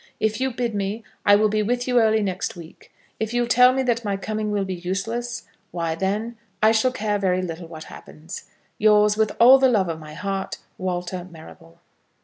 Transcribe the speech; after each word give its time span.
If 0.19 0.41
you 0.41 0.49
bid 0.49 0.73
me, 0.73 1.03
I 1.27 1.35
will 1.35 1.47
be 1.47 1.61
with 1.61 1.87
you 1.87 1.99
early 1.99 2.23
next 2.23 2.55
week. 2.55 2.91
If 3.19 3.35
you 3.35 3.45
tell 3.45 3.71
me 3.71 3.83
that 3.83 4.03
my 4.03 4.17
coming 4.17 4.49
will 4.49 4.65
be 4.65 4.73
useless, 4.73 5.43
why, 5.69 5.93
then, 5.93 6.37
I 6.59 6.71
shall 6.71 6.91
care 6.91 7.19
very 7.19 7.43
little 7.43 7.67
what 7.67 7.83
happens. 7.83 8.45
Yours, 8.79 9.15
with 9.15 9.31
all 9.39 9.59
the 9.59 9.69
love 9.69 9.89
of 9.89 9.99
my 9.99 10.15
heart, 10.15 10.57
WALTER 10.79 11.27
MARRABLE. 11.29 11.79